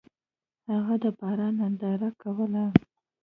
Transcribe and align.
هغه 0.71 0.95
د 1.03 1.05
باران 1.19 1.53
ننداره 1.61 2.09
کوله. 2.21 2.65